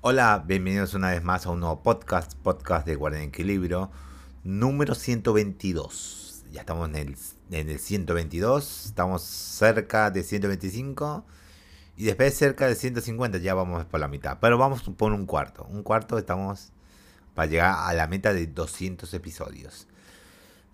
[0.00, 3.90] Hola, bienvenidos una vez más a un nuevo podcast, podcast de Guardia en Equilibrio,
[4.44, 6.44] número 122.
[6.52, 7.16] Ya estamos en el,
[7.50, 11.24] en el 122, estamos cerca de 125
[11.96, 14.38] y después cerca de 150, ya vamos por la mitad.
[14.40, 16.70] Pero vamos por un cuarto, un cuarto estamos
[17.34, 19.88] para llegar a la meta de 200 episodios.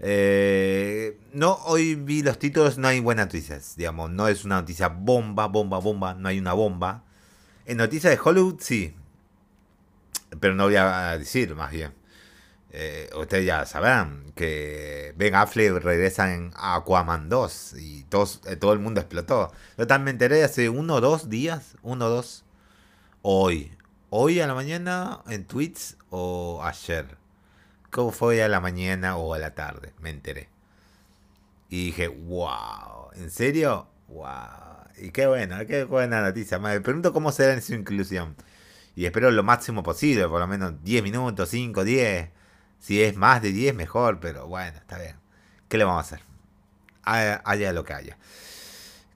[0.01, 4.89] Eh, no, hoy vi los títulos, no hay buenas noticias, digamos, no es una noticia
[4.89, 7.05] bomba, bomba, bomba, no hay una bomba.
[7.65, 8.95] En noticias de Hollywood sí,
[10.41, 11.93] pero no voy a decir más bien.
[12.77, 18.73] Eh, ustedes ya sabrán que Ben Affleck regresa en Aquaman 2 y todos, eh, todo
[18.73, 19.53] el mundo explotó.
[19.79, 22.45] Yo también me enteré hace uno o dos días, uno o dos,
[23.23, 23.71] hoy.
[24.11, 27.17] Hoy a la mañana en tweets o ayer.
[27.91, 29.93] ¿Cómo fue a la mañana o a la tarde?
[30.01, 30.49] Me enteré.
[31.69, 33.87] Y dije, wow, ¿en serio?
[34.09, 34.25] Wow.
[34.99, 36.59] Y qué buena, qué buena noticia.
[36.59, 38.35] Me pregunto cómo será en su inclusión.
[38.97, 42.31] Y espero lo máximo posible, por lo menos 10 minutos, 5, 10.
[42.79, 45.17] Si es más de 10, mejor, pero bueno, está bien.
[45.69, 46.21] ¿Qué le vamos a hacer?
[47.03, 48.19] Haya lo que haya.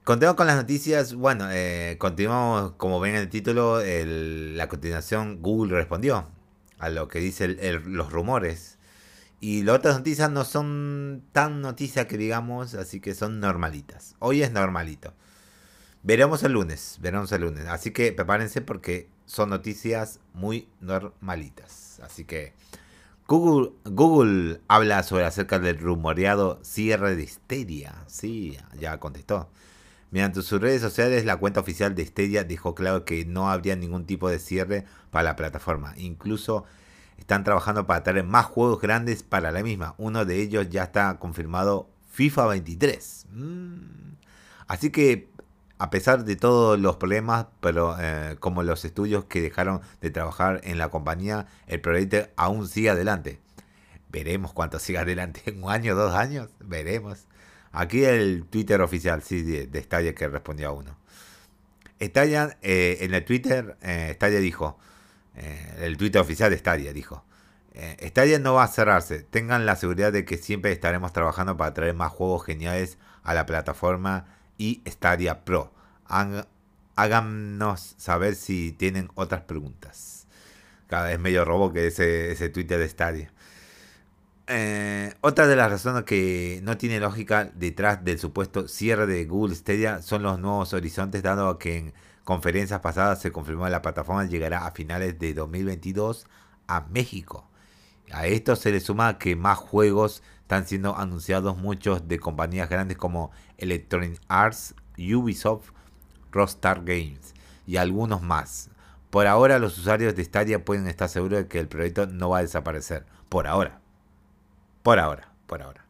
[0.03, 1.13] Continuamos con las noticias.
[1.13, 6.27] Bueno, eh, continuamos, como ven en el título, la continuación, Google respondió
[6.79, 8.79] a lo que dicen los rumores.
[9.39, 14.15] Y las otras noticias no son tan noticias que digamos, así que son normalitas.
[14.19, 15.13] Hoy es normalito.
[16.01, 17.65] Veremos el lunes, veremos el lunes.
[17.67, 21.99] Así que prepárense porque son noticias muy normalitas.
[22.03, 22.53] Así que
[23.27, 27.93] Google, Google habla sobre acerca del rumoreado cierre de Stadia.
[28.07, 29.49] Sí, ya contestó.
[30.11, 34.05] Mediante sus redes sociales, la cuenta oficial de Stadia dijo claro que no habría ningún
[34.05, 35.93] tipo de cierre para la plataforma.
[35.97, 36.65] Incluso
[37.17, 39.93] están trabajando para traer más juegos grandes para la misma.
[39.97, 43.27] Uno de ellos ya está confirmado FIFA 23.
[43.31, 44.13] Mm.
[44.67, 45.29] Así que
[45.79, 50.59] a pesar de todos los problemas, pero eh, como los estudios que dejaron de trabajar
[50.65, 53.39] en la compañía, el proyecto aún sigue adelante.
[54.09, 55.41] Veremos cuánto sigue adelante.
[55.45, 56.49] ¿En un año, dos años?
[56.59, 57.25] Veremos.
[57.71, 60.97] Aquí el Twitter oficial, sí, de, Stadia que respondió a uno.
[62.01, 64.77] Stadia, eh, en el Twitter, eh, Stadia dijo,
[65.35, 67.23] eh, el Twitter oficial de Stadia dijo,
[68.01, 71.93] Stadia no va a cerrarse, tengan la seguridad de que siempre estaremos trabajando para traer
[71.93, 74.25] más juegos geniales a la plataforma
[74.59, 75.73] y Stadia Pro.
[76.95, 80.27] háganos saber si tienen otras preguntas.
[80.85, 83.33] Cada vez medio robo que ese, ese Twitter de Stadia.
[84.51, 89.55] Eh, otra de las razones que no tiene lógica detrás del supuesto cierre de Google
[89.55, 91.93] Stadia son los nuevos horizontes, dado que en
[92.23, 96.25] conferencias pasadas se confirmó que la plataforma llegará a finales de 2022
[96.67, 97.47] a México.
[98.11, 102.97] A esto se le suma que más juegos están siendo anunciados, muchos de compañías grandes
[102.97, 103.29] como
[103.59, 105.69] Electronic Arts, Ubisoft,
[106.31, 107.35] Rockstar Games
[107.67, 108.71] y algunos más.
[109.11, 112.39] Por ahora los usuarios de Stadia pueden estar seguros de que el proyecto no va
[112.39, 113.05] a desaparecer.
[113.29, 113.79] Por ahora.
[114.81, 115.85] Por ahora, por ahora,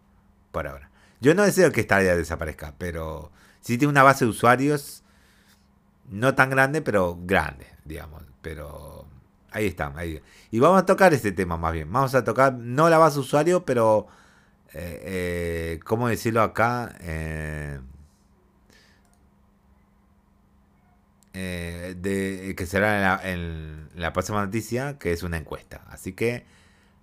[0.51, 0.89] por ahora.
[1.21, 3.31] Yo no deseo que Stadia desaparezca, pero
[3.61, 5.05] sí tiene una base de usuarios
[6.09, 8.23] no tan grande, pero grande, digamos.
[8.41, 9.05] Pero
[9.51, 9.93] ahí está.
[9.95, 10.21] Ahí.
[10.51, 11.89] Y vamos a tocar este tema más bien.
[11.89, 14.07] Vamos a tocar, no la base de usuario, pero,
[14.73, 16.95] eh, eh, ¿cómo decirlo acá?
[17.01, 17.79] Eh,
[21.33, 25.81] de, que será en la próxima noticia, que es una encuesta.
[25.89, 26.45] Así que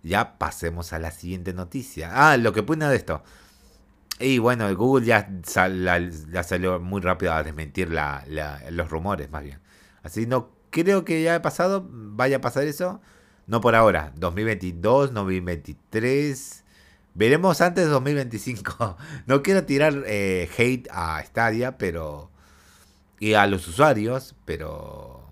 [0.02, 2.10] ya pasemos a la siguiente noticia.
[2.12, 3.22] Ah, lo que pone de esto.
[4.18, 9.60] Y bueno, Google ya, salió muy rápido a desmentir los rumores, más bien.
[10.02, 13.00] Así no creo que ya ha pasado, vaya a pasar eso.
[13.46, 14.12] No por ahora.
[14.16, 16.64] 2022, 2023.
[17.16, 18.96] Veremos antes de 2025.
[19.26, 22.30] No quiero tirar eh, hate a Stadia, pero.
[23.18, 25.26] Y a los usuarios, pero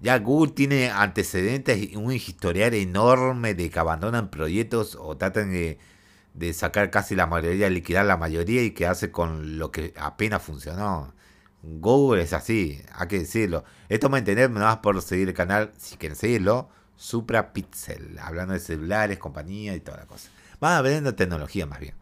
[0.00, 5.78] ya Google tiene antecedentes y un historial enorme de que abandonan proyectos o tratan de,
[6.52, 11.14] sacar casi la mayoría, liquidar la mayoría y quedarse con lo que apenas funcionó.
[11.62, 13.64] Google es así, hay que decirlo.
[13.88, 18.54] Esto me entender nada más por seguir el canal, si quieren seguirlo, Supra Pixel, hablando
[18.54, 20.30] de celulares, compañía y toda la cosa.
[20.60, 21.94] Van aprendiendo tecnología más bien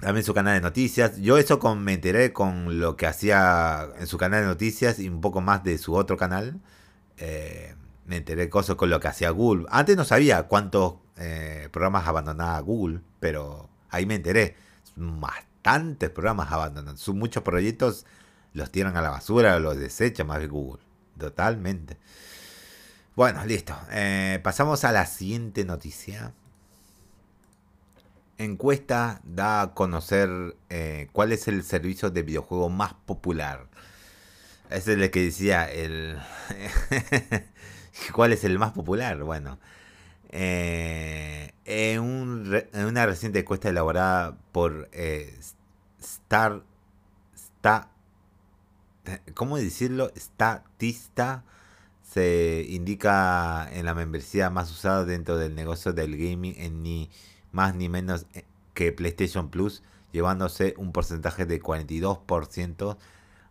[0.00, 1.18] también su canal de noticias.
[1.18, 5.08] Yo eso con, me enteré con lo que hacía en su canal de noticias y
[5.08, 6.60] un poco más de su otro canal.
[7.16, 7.74] Eh,
[8.06, 9.66] me enteré cosas con lo que hacía Google.
[9.70, 14.56] Antes no sabía cuántos eh, programas abandonaba Google, pero ahí me enteré.
[14.96, 16.96] Bastantes programas abandonan.
[17.14, 18.06] muchos proyectos
[18.54, 20.82] los tiran a la basura los desechan más de Google.
[21.18, 21.98] Totalmente.
[23.16, 23.76] Bueno, listo.
[23.90, 26.32] Eh, pasamos a la siguiente noticia
[28.38, 33.66] encuesta da a conocer eh, cuál es el servicio de videojuego más popular.
[34.70, 36.18] Ese es el que decía el
[38.12, 39.22] ¿Cuál es el más popular?
[39.22, 39.58] Bueno,
[40.30, 45.34] eh, en, una reciente encuesta elaborada por eh,
[46.00, 46.62] Star,
[49.34, 50.10] ¿cómo decirlo?
[50.16, 51.44] Statista
[52.02, 57.10] se indica en la membresía más usada dentro del negocio del gaming en ni
[57.52, 62.96] más ni menos eh, que PlayStation Plus, llevándose un porcentaje de 42%.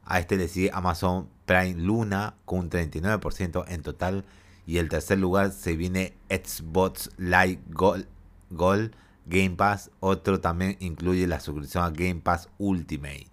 [0.06, 4.26] A este le sigue Amazon Prime Luna con un 39% en total.
[4.66, 8.08] Y el tercer lugar se viene Xbox Live Gold,
[8.50, 8.96] Gold
[9.26, 9.92] Game Pass.
[10.00, 13.32] Otro también incluye la suscripción a Game Pass Ultimate.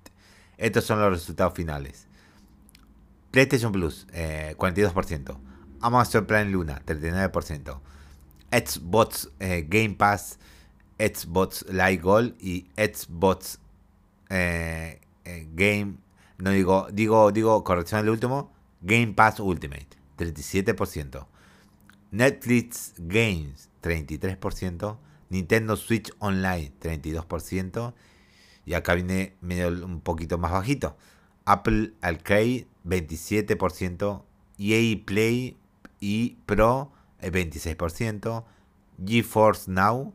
[0.59, 2.07] Estos son los resultados finales.
[3.31, 5.31] PlayStation Plus, 42%.
[5.31, 5.37] Eh,
[5.81, 7.81] Amazon Prime Luna, 39%.
[8.53, 10.39] Xbox eh, Game Pass,
[10.99, 13.59] Xbox Live Gold y Xbox
[14.31, 15.01] eh,
[15.55, 15.97] Game.
[16.39, 18.53] No digo, digo, digo, corrección al último.
[18.83, 19.89] Game Pass Ultimate,
[20.19, 21.27] 37%.
[22.11, 24.99] Netflix Games, 33%.
[25.31, 27.95] Nintendo Switch Online, 32%.
[28.67, 30.97] Y acá viene medio un poquito más bajito.
[31.45, 34.23] Apple Arcade 27%,
[34.59, 35.57] EA Play
[36.01, 38.45] y Pro 26%,
[39.05, 40.15] GeForce Now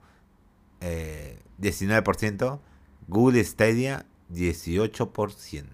[0.81, 2.59] 19%, eh,
[3.07, 5.65] Google Stadia 18%.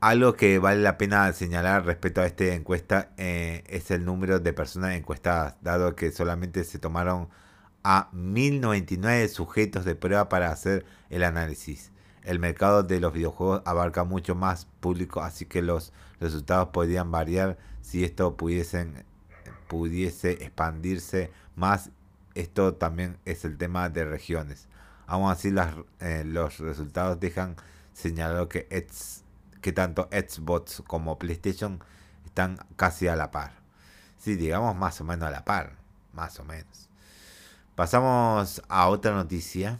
[0.00, 4.52] Algo que vale la pena señalar respecto a esta encuesta eh, es el número de
[4.52, 7.28] personas encuestadas, dado que solamente se tomaron
[7.84, 11.92] a 1099 sujetos de prueba para hacer el análisis
[12.24, 17.58] el mercado de los videojuegos abarca mucho más público, así que los resultados podrían variar
[17.80, 19.04] si esto pudiesen,
[19.68, 21.90] pudiese expandirse más.
[22.34, 24.68] Esto también es el tema de regiones.
[25.06, 27.56] Aún así, las, eh, los resultados dejan
[27.92, 28.66] señalado que,
[29.60, 31.80] que tanto Xbox como PlayStation
[32.24, 33.52] están casi a la par.
[34.18, 35.76] Sí, digamos más o menos a la par,
[36.12, 36.88] más o menos.
[37.74, 39.78] Pasamos a otra noticia.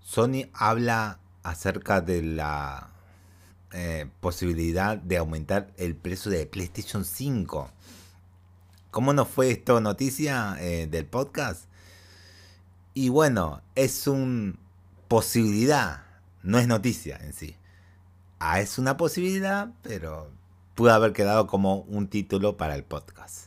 [0.00, 2.90] Sony habla acerca de la
[3.72, 7.70] eh, posibilidad de aumentar el precio de PlayStation 5.
[8.94, 11.64] ¿Cómo no fue esto noticia eh, del podcast?
[12.94, 14.54] Y bueno, es una
[15.08, 16.04] posibilidad,
[16.44, 17.56] no es noticia en sí.
[18.38, 20.30] Ah, es una posibilidad, pero
[20.76, 23.46] pudo haber quedado como un título para el podcast.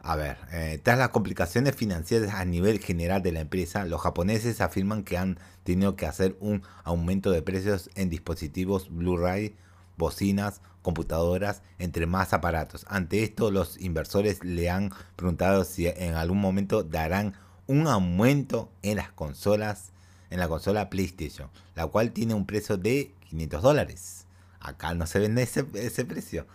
[0.00, 4.60] A ver, eh, tras las complicaciones financieras a nivel general de la empresa, los japoneses
[4.60, 9.54] afirman que han tenido que hacer un aumento de precios en dispositivos Blu-ray,
[10.00, 12.84] bocinas, computadoras, entre más aparatos.
[12.88, 17.34] Ante esto, los inversores le han preguntado si en algún momento darán
[17.68, 19.92] un aumento en las consolas,
[20.30, 24.26] en la consola PlayStation, la cual tiene un precio de 500 dólares.
[24.58, 26.46] Acá no se vende ese, precio.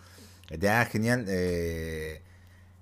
[0.50, 1.24] Ya genial.
[1.28, 2.22] Eh,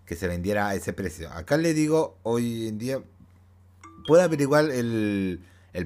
[0.07, 1.31] que se vendiera a ese precio.
[1.33, 3.01] Acá le digo, hoy en día,
[4.07, 5.41] puede averiguar el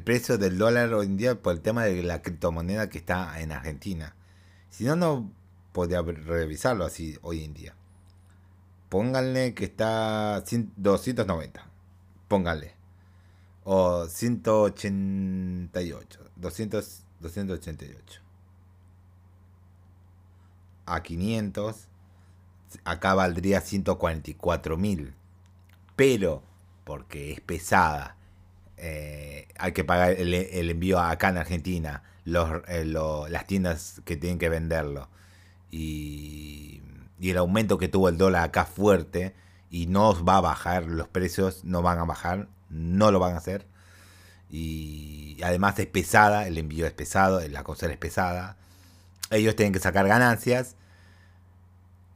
[0.04, 3.52] precio del dólar hoy en día por el tema de la criptomoneda que está en
[3.52, 4.16] Argentina.
[4.78, 5.32] Si no, no
[5.72, 7.74] podría revisarlo así hoy en día.
[8.88, 10.44] Pónganle que está
[10.76, 11.66] 290.
[12.28, 12.76] Pónganle.
[13.64, 16.20] O 188.
[16.36, 18.20] 200, 288.
[20.86, 21.88] A 500
[22.84, 25.12] acá valdría 144 mil.
[25.96, 26.44] Pero,
[26.84, 28.16] porque es pesada,
[28.78, 34.38] eh, hay que pagar el, envío acá en Argentina, los, eh, las tiendas que tienen
[34.38, 35.08] que venderlo.
[35.70, 36.82] Y,
[37.20, 39.34] el aumento que tuvo el dólar acá fuerte
[39.70, 43.38] y no va a bajar, los precios no van a bajar, no lo van a
[43.38, 43.66] hacer.
[44.50, 48.56] Y además es pesada, el envío es pesado, la cosa es pesada.
[49.30, 50.76] Ellos tienen que sacar ganancias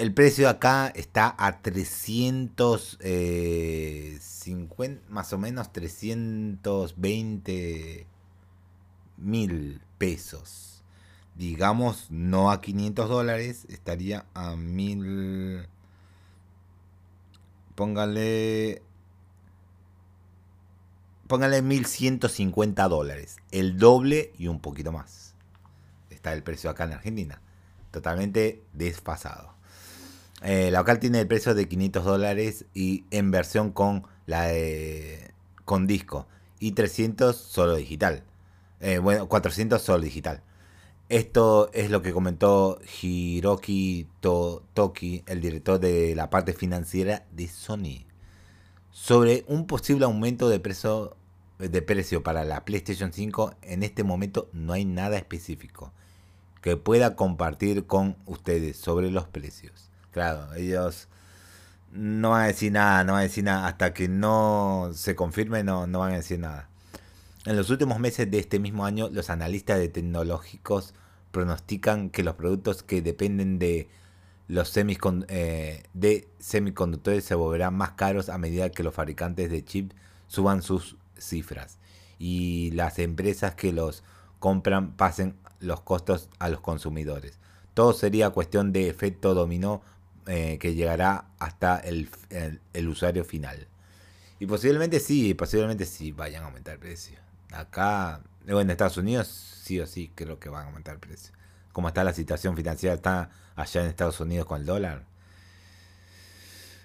[0.02, 4.18] el precio acá está a 350, eh,
[5.08, 8.08] más o menos 320
[9.16, 10.82] mil pesos.
[11.36, 15.68] Digamos, no a 500 dólares, estaría a mil...
[17.76, 18.82] Póngale...
[21.28, 23.36] Póngale 1150 dólares.
[23.52, 25.36] El doble y un poquito más.
[26.10, 27.40] Está el precio acá en Argentina.
[27.92, 29.61] Totalmente desfasado.
[30.42, 34.50] Eh, la local tiene el precio de 500 dólares y en versión con la
[35.64, 36.26] con disco
[36.58, 38.24] y 300 solo digital.
[38.80, 40.42] Eh, bueno, 400 solo digital.
[41.08, 48.06] Esto es lo que comentó Hiroki Toki, el director de la parte financiera de Sony,
[48.90, 51.16] sobre un posible aumento de precio,
[51.58, 53.54] de precio para la PlayStation 5.
[53.62, 55.92] En este momento no hay nada específico.
[56.62, 59.91] que pueda compartir con ustedes sobre los precios.
[60.12, 61.08] Claro, ellos
[61.92, 63.66] no van a decir nada, no van a decir nada.
[63.66, 66.68] Hasta que no se confirme, no, no van a decir nada.
[67.44, 70.94] En los últimos meses de este mismo año, los analistas de tecnológicos
[71.32, 73.88] pronostican que los productos que dependen de
[74.48, 79.96] los eh, de semiconductores se volverán más caros a medida que los fabricantes de chips
[80.26, 81.78] suban sus cifras
[82.18, 84.02] y las empresas que los
[84.38, 87.38] compran pasen los costos a los consumidores.
[87.74, 89.82] Todo sería cuestión de efecto dominó
[90.26, 92.08] eh, que llegará hasta el,
[92.88, 93.66] usuario final.
[94.38, 97.18] Y posiblemente sí, posiblemente sí vayan a aumentar el precio.
[97.52, 101.32] Acá, en Estados Unidos, sí o sí creo que van a aumentar el precio.
[101.72, 105.04] Como está la situación financiera, está allá en Estados Unidos con el dólar.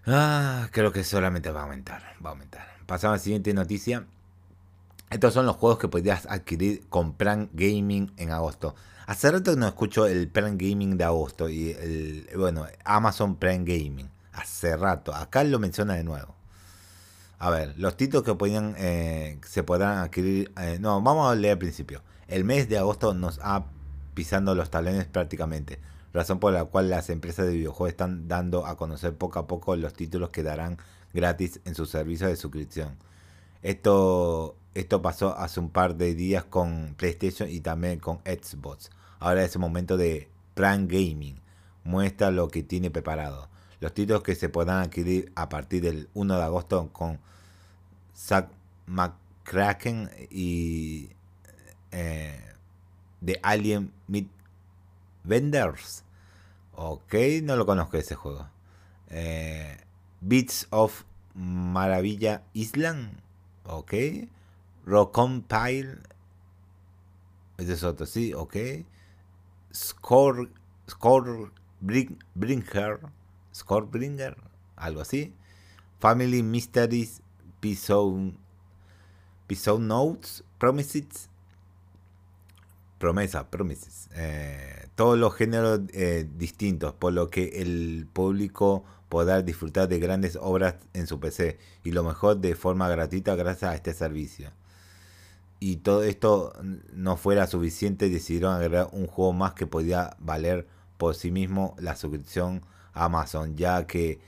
[0.06, 2.78] Ah, creo que solamente va a aumentar, va a aumentar.
[2.86, 4.06] Pasamos a la siguiente noticia.
[5.10, 8.76] Estos son los juegos que podrías adquirir con Plan Gaming en agosto.
[9.08, 14.10] Hace rato no escucho el Plan Gaming de agosto y el, bueno, Amazon Prime Gaming.
[14.34, 15.16] Hace rato.
[15.16, 16.36] Acá lo menciona de nuevo.
[17.40, 20.52] A ver, los títulos que podían, eh, se podrán adquirir.
[20.60, 22.04] Eh, no, vamos a leer al principio.
[22.28, 23.68] El mes de agosto nos ha
[24.14, 25.80] pisando los talones prácticamente.
[26.14, 29.78] Razón por la cual las empresas de videojuegos están dando a conocer poco a poco
[29.78, 30.80] los títulos que darán
[31.14, 32.98] gratis en sus servicios de suscripción.
[33.62, 38.92] Esto esto pasó hace un par de días con PlayStation y también con Xbox.
[39.20, 41.40] Ahora es el momento de Prime Gaming.
[41.84, 43.50] Muestra lo que tiene preparado.
[43.80, 47.20] Los títulos que se podrán adquirir a partir del 1 de agosto con
[48.16, 48.50] Zack
[48.88, 51.10] McCracken y
[51.92, 52.40] eh,
[53.24, 54.28] The Alien Meat
[55.24, 56.04] Vendors.
[56.74, 58.48] Ok, no lo conozco ese juego.
[59.10, 59.78] Eh,
[60.22, 63.20] Beats of Maravilla Island.
[63.66, 63.94] Ok.
[64.86, 65.98] Rockcompile.
[67.58, 68.56] Ese es otro, sí, ok.
[69.78, 70.50] Score,
[70.90, 73.00] Score Bringer.
[73.54, 74.36] Scorebringer,
[74.76, 75.34] algo así.
[76.00, 77.22] Family Mysteries,
[77.58, 78.34] Episode,
[79.46, 81.30] episode Notes, Promises.
[82.98, 84.10] Promesa, Promises.
[84.16, 90.38] Eh, todos los géneros eh, distintos, por lo que el público podrá disfrutar de grandes
[90.42, 94.52] obras en su PC y lo mejor de forma gratuita gracias a este servicio
[95.60, 96.54] y todo esto
[96.94, 101.96] no fuera suficiente, decidieron agregar un juego más que podía valer por sí mismo la
[101.96, 102.62] suscripción
[102.94, 104.20] a Amazon, ya que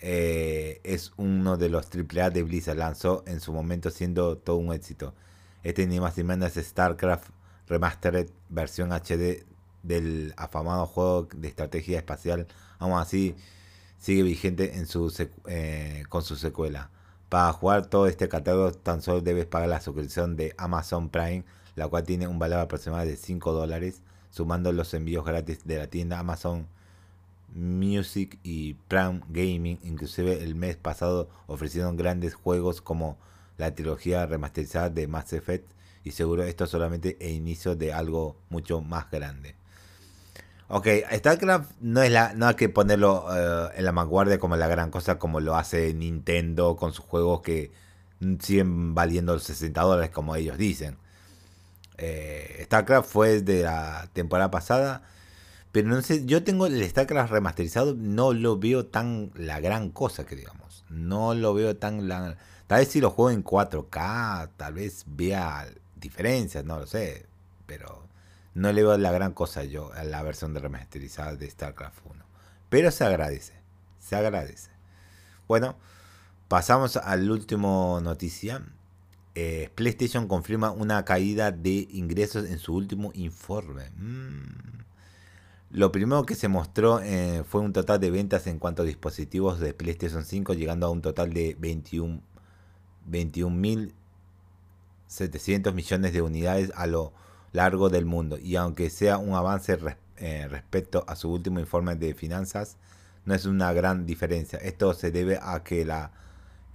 [0.00, 4.72] eh, es uno de los AAA de Blizzard, lanzó en su momento siendo todo un
[4.72, 5.14] éxito.
[5.62, 7.28] Este ni más ni menos es StarCraft
[7.68, 9.46] Remastered versión HD
[9.82, 12.46] del afamado juego de estrategia espacial,
[12.78, 13.36] aún así
[13.98, 15.12] sigue vigente en su
[15.46, 16.90] eh, con su secuela.
[17.32, 21.44] Para jugar todo este catálogo tan solo debes pagar la suscripción de Amazon Prime,
[21.76, 25.86] la cual tiene un valor aproximado de 5 dólares, sumando los envíos gratis de la
[25.86, 26.66] tienda Amazon
[27.54, 29.78] Music y Prime Gaming.
[29.82, 33.16] Inclusive el mes pasado ofrecieron grandes juegos como
[33.56, 35.70] la trilogía remasterizada de Mass Effect
[36.04, 39.56] y seguro esto solamente el inicio de algo mucho más grande.
[40.68, 44.68] Ok, StarCraft no es la, no hay que ponerlo eh, en la vanguardia como la
[44.68, 47.72] gran cosa como lo hace Nintendo con sus juegos que
[48.40, 50.96] siguen valiendo los 60 dólares como ellos dicen.
[51.98, 55.02] Eh, StarCraft fue de la temporada pasada,
[55.72, 60.24] pero no sé, yo tengo el StarCraft remasterizado, no lo veo tan la gran cosa
[60.26, 60.84] que digamos.
[60.90, 62.36] No lo veo tan la...
[62.66, 65.66] Tal vez si lo juego en 4K, tal vez vea
[65.96, 67.26] diferencias, no lo sé,
[67.66, 68.06] pero
[68.54, 72.24] no le veo la gran cosa yo a la versión de remasterizada de StarCraft 1.
[72.68, 73.54] Pero se agradece.
[73.98, 74.70] Se agradece.
[75.48, 75.76] Bueno,
[76.48, 78.62] pasamos al último noticia.
[79.34, 83.90] Eh, PlayStation confirma una caída de ingresos en su último informe.
[83.96, 84.82] Mm.
[85.70, 89.58] Lo primero que se mostró eh, fue un total de ventas en cuanto a dispositivos
[89.58, 92.20] de PlayStation 5, llegando a un total de 21.700
[93.06, 93.92] 21,
[95.72, 97.14] millones de unidades a lo
[97.52, 99.78] largo del mundo y aunque sea un avance
[100.16, 102.76] eh, respecto a su último informe de finanzas,
[103.24, 104.58] no es una gran diferencia.
[104.58, 106.12] Esto se debe a que la,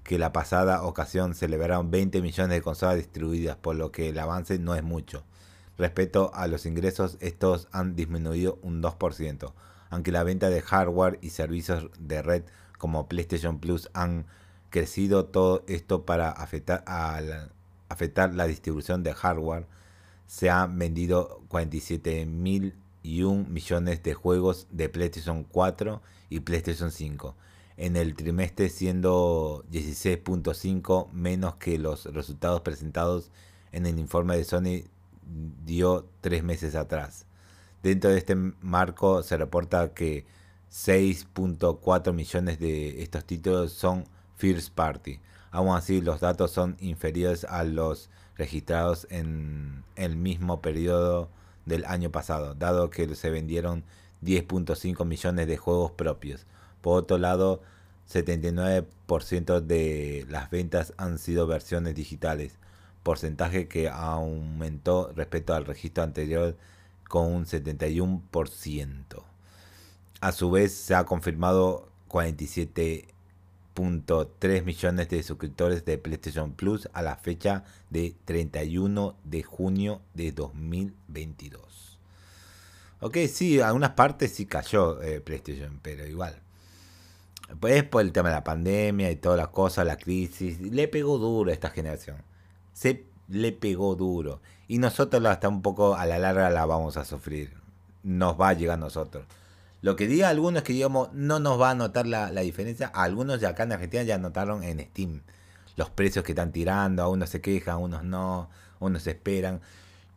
[0.03, 4.59] que la pasada ocasión celebraron 20 millones de consolas distribuidas, por lo que el avance
[4.59, 5.23] no es mucho.
[5.77, 9.53] Respecto a los ingresos, estos han disminuido un 2%,
[9.89, 12.43] aunque la venta de hardware y servicios de red
[12.77, 14.25] como PlayStation Plus han
[14.69, 16.83] crecido todo esto para afectar,
[17.89, 19.65] afectar la distribución de hardware
[20.27, 26.91] se han vendido 47 mil y un millones de juegos de PlayStation 4 y PlayStation
[26.91, 27.35] 5
[27.77, 33.31] en el trimestre siendo 16.5 menos que los resultados presentados
[33.71, 34.89] en el informe de Sony
[35.65, 37.25] dio tres meses atrás.
[37.83, 40.25] Dentro de este marco se reporta que
[40.71, 44.05] 6.4 millones de estos títulos son
[44.35, 45.19] first party.
[45.51, 51.29] Aún así, los datos son inferiores a los registrados en el mismo periodo
[51.65, 53.83] del año pasado, dado que se vendieron
[54.23, 56.45] 10.5 millones de juegos propios.
[56.81, 57.61] Por otro lado,
[58.09, 62.57] 79% de las ventas han sido versiones digitales,
[63.03, 66.55] porcentaje que aumentó respecto al registro anterior
[67.09, 69.23] con un 71%.
[70.19, 71.89] A su vez, se ha confirmado
[73.77, 80.31] 47.3 millones de suscriptores de PlayStation Plus a la fecha de 31 de junio de
[80.31, 81.99] 2022.
[82.99, 86.35] Ok, sí, algunas partes sí cayó eh, PlayStation, pero igual.
[87.59, 91.19] Pues por el tema de la pandemia y todas las cosas, la crisis, le pegó
[91.19, 92.17] duro a esta generación.
[92.73, 94.41] Se le pegó duro.
[94.67, 97.53] Y nosotros hasta un poco a la larga la vamos a sufrir.
[98.03, 99.25] Nos va a llegar a nosotros.
[99.81, 102.87] Lo que diga algunos que digamos no nos va a notar la, diferencia.
[102.87, 105.21] Algunos de acá en Argentina ya notaron en Steam
[105.75, 107.03] los precios que están tirando.
[107.03, 109.61] A unos se quejan, a unos no, a unos esperan.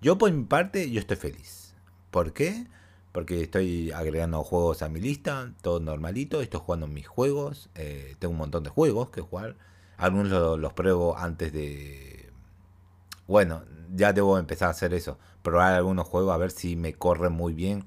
[0.01, 1.75] Yo por mi parte, yo estoy feliz.
[2.11, 2.67] ¿Por qué?
[3.13, 8.33] Porque estoy agregando juegos a mi lista, todo normalito, estoy jugando mis juegos, eh, tengo
[8.33, 9.57] un montón de juegos que jugar,
[9.97, 12.31] algunos los, pruebo antes de...
[13.27, 13.65] Bueno,
[13.95, 17.53] ya debo empezar a hacer eso, probar algunos juegos a ver si me corren muy
[17.53, 17.85] bien.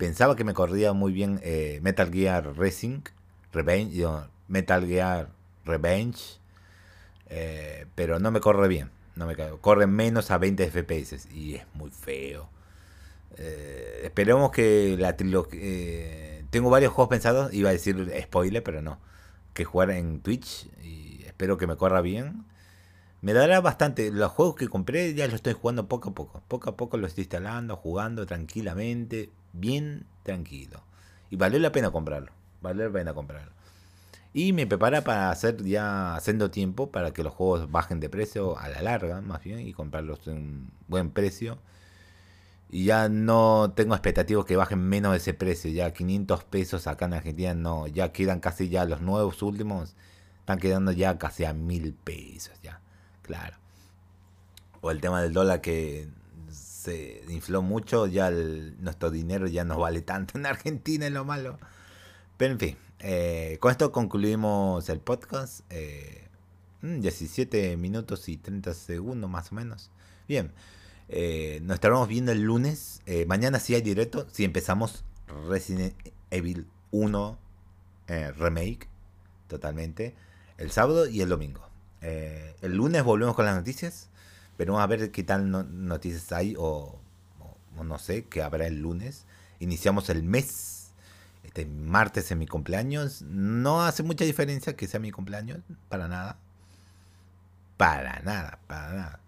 [0.00, 3.02] Pensaba que me corría muy bien eh, Metal Gear Racing,
[3.52, 4.04] Revenge,
[4.48, 5.28] Metal Gear
[5.64, 6.40] Revenge,
[7.28, 11.66] eh, pero no me corre bien, no me corre menos a 20 FPS y es
[11.74, 12.48] muy feo
[13.36, 15.60] eh, esperemos que la trilogía...
[15.62, 18.98] Eh, tengo varios juegos pensados, iba a decir spoiler, pero no.
[19.54, 22.44] Que jugar en Twitch y espero que me corra bien.
[23.22, 24.10] Me dará bastante.
[24.10, 26.42] Los juegos que compré ya los estoy jugando poco a poco.
[26.48, 30.82] Poco a poco los estoy instalando, jugando tranquilamente, bien tranquilo.
[31.30, 32.32] Y vale la pena comprarlo.
[32.62, 33.52] Vale la pena comprarlo.
[34.32, 38.58] Y me prepara para hacer ya haciendo tiempo para que los juegos bajen de precio
[38.58, 41.58] a la larga, más bien, y comprarlos en buen precio
[42.72, 45.70] y ya no tengo expectativas que bajen menos de ese precio.
[45.70, 47.88] Ya 500 pesos acá en Argentina no.
[47.88, 49.96] Ya quedan casi ya los nuevos últimos.
[50.38, 52.80] Están quedando ya casi a mil pesos ya.
[53.30, 53.56] Claro.
[54.80, 56.08] O el tema del dólar que
[56.50, 58.08] se infló mucho.
[58.08, 61.60] Ya nuestro dinero ya no vale tanto en Argentina es lo malo.
[62.36, 62.76] Pero en fin.
[62.98, 65.60] Eh, con esto concluimos el podcast.
[66.82, 69.92] 17 eh, mm, minutos y 30 segundos más o menos.
[70.26, 70.50] Bien.
[71.08, 73.00] Eh, nos estaremos viendo el lunes.
[73.28, 74.26] Mañana sí hay directo.
[74.32, 75.04] Si empezamos
[75.48, 75.94] Resident
[76.32, 77.38] Evil 1
[78.08, 78.88] eh, Remake.
[79.46, 80.16] Totalmente.
[80.58, 81.69] El sábado y el domingo.
[82.00, 84.08] El lunes volvemos con las noticias.
[84.56, 85.50] Pero vamos a ver qué tal
[85.86, 86.54] noticias hay.
[86.58, 86.98] O,
[87.82, 89.24] no sé qué habrá el lunes.
[89.58, 90.90] Iniciamos el mes.
[91.44, 93.22] Este martes en mi cumpleaños.
[93.22, 95.60] No hace mucha diferencia que sea mi cumpleaños.
[95.88, 96.36] Para nada.
[97.76, 99.20] Para nada, para nada.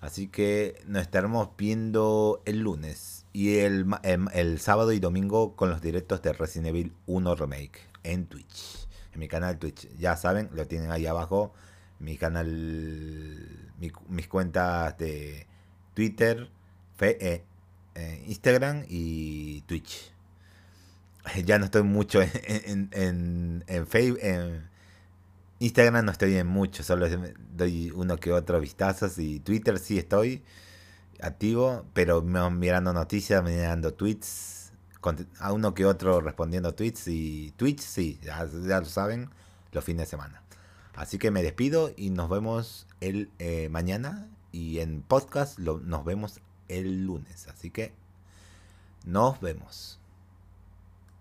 [0.00, 5.80] Así que nos estaremos viendo el lunes y el, el, sábado y domingo con los
[5.82, 8.86] directos de Resident Evil 1 Remake en Twitch.
[9.12, 9.88] En mi canal Twitch.
[9.96, 11.52] Ya saben, lo tienen ahí abajo.
[12.00, 13.72] Mi canal,
[14.08, 15.46] mis cuentas de
[15.94, 16.48] Twitter,
[17.00, 17.44] eh,
[17.94, 20.12] eh, Instagram y Twitch.
[21.44, 24.20] Ya no estoy mucho en, en, en, en Facebook.
[25.60, 27.06] Instagram no estoy en mucho, solo
[27.54, 30.44] doy uno que otro vistazos y Twitter sí estoy
[31.20, 34.72] activo, pero mirando noticias, mirando tweets,
[35.40, 39.30] a uno que otro respondiendo tweets y Twitch sí, ya, lo saben,
[39.72, 40.42] los fines de semana.
[40.98, 46.40] Así que me despido y nos vemos el eh, mañana y en podcast nos vemos
[46.66, 47.46] el lunes.
[47.46, 47.92] Así que
[49.04, 50.00] nos vemos.